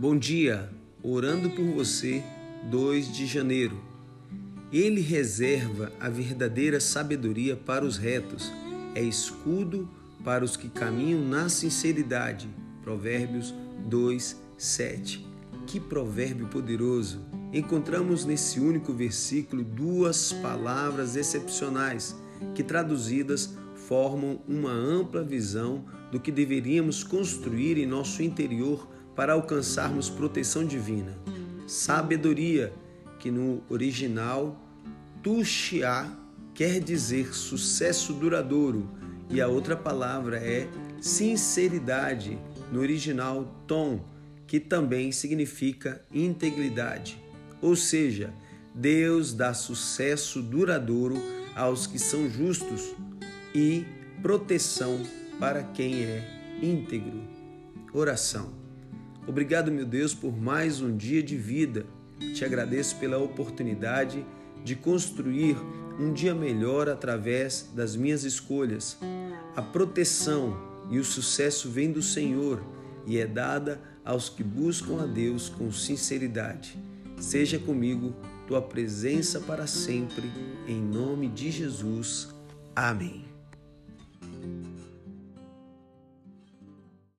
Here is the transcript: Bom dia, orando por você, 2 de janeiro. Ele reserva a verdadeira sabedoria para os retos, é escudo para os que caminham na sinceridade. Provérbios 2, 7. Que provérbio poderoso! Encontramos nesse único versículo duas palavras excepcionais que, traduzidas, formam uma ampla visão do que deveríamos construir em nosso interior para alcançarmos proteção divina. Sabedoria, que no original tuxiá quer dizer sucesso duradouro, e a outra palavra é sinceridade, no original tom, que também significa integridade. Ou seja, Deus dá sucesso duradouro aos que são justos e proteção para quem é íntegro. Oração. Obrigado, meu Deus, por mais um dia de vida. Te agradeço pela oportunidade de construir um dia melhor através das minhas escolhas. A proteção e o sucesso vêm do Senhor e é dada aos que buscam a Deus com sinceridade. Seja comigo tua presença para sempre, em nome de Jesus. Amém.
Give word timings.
Bom 0.00 0.16
dia, 0.16 0.70
orando 1.02 1.50
por 1.50 1.64
você, 1.64 2.22
2 2.70 3.12
de 3.12 3.26
janeiro. 3.26 3.82
Ele 4.72 5.00
reserva 5.00 5.92
a 5.98 6.08
verdadeira 6.08 6.78
sabedoria 6.78 7.56
para 7.56 7.84
os 7.84 7.96
retos, 7.96 8.52
é 8.94 9.02
escudo 9.02 9.90
para 10.22 10.44
os 10.44 10.56
que 10.56 10.68
caminham 10.68 11.20
na 11.20 11.48
sinceridade. 11.48 12.48
Provérbios 12.84 13.52
2, 13.88 14.40
7. 14.56 15.26
Que 15.66 15.80
provérbio 15.80 16.46
poderoso! 16.46 17.20
Encontramos 17.52 18.24
nesse 18.24 18.60
único 18.60 18.92
versículo 18.92 19.64
duas 19.64 20.32
palavras 20.32 21.16
excepcionais 21.16 22.14
que, 22.54 22.62
traduzidas, 22.62 23.52
formam 23.74 24.40
uma 24.46 24.70
ampla 24.70 25.24
visão 25.24 25.84
do 26.12 26.20
que 26.20 26.30
deveríamos 26.30 27.02
construir 27.02 27.78
em 27.78 27.84
nosso 27.84 28.22
interior 28.22 28.96
para 29.18 29.32
alcançarmos 29.32 30.08
proteção 30.08 30.64
divina. 30.64 31.18
Sabedoria, 31.66 32.72
que 33.18 33.32
no 33.32 33.64
original 33.68 34.56
tuxiá 35.24 36.08
quer 36.54 36.78
dizer 36.78 37.34
sucesso 37.34 38.12
duradouro, 38.12 38.88
e 39.28 39.40
a 39.40 39.48
outra 39.48 39.76
palavra 39.76 40.36
é 40.36 40.68
sinceridade, 41.00 42.38
no 42.70 42.78
original 42.78 43.52
tom, 43.66 44.04
que 44.46 44.60
também 44.60 45.10
significa 45.10 46.00
integridade. 46.14 47.20
Ou 47.60 47.74
seja, 47.74 48.32
Deus 48.72 49.34
dá 49.34 49.52
sucesso 49.52 50.40
duradouro 50.40 51.20
aos 51.56 51.88
que 51.88 51.98
são 51.98 52.30
justos 52.30 52.94
e 53.52 53.84
proteção 54.22 55.00
para 55.40 55.64
quem 55.64 56.04
é 56.04 56.58
íntegro. 56.62 57.20
Oração. 57.92 58.67
Obrigado, 59.28 59.70
meu 59.70 59.84
Deus, 59.84 60.14
por 60.14 60.34
mais 60.34 60.80
um 60.80 60.96
dia 60.96 61.22
de 61.22 61.36
vida. 61.36 61.84
Te 62.34 62.46
agradeço 62.46 62.96
pela 62.96 63.18
oportunidade 63.18 64.24
de 64.64 64.74
construir 64.74 65.54
um 66.00 66.14
dia 66.14 66.34
melhor 66.34 66.88
através 66.88 67.70
das 67.74 67.94
minhas 67.94 68.24
escolhas. 68.24 68.96
A 69.54 69.60
proteção 69.60 70.56
e 70.90 70.98
o 70.98 71.04
sucesso 71.04 71.68
vêm 71.68 71.92
do 71.92 72.00
Senhor 72.00 72.62
e 73.06 73.18
é 73.18 73.26
dada 73.26 73.78
aos 74.02 74.30
que 74.30 74.42
buscam 74.42 75.02
a 75.02 75.06
Deus 75.06 75.50
com 75.50 75.70
sinceridade. 75.70 76.78
Seja 77.18 77.58
comigo 77.58 78.14
tua 78.46 78.62
presença 78.62 79.40
para 79.40 79.66
sempre, 79.66 80.32
em 80.66 80.80
nome 80.80 81.28
de 81.28 81.50
Jesus. 81.50 82.34
Amém. 82.74 83.37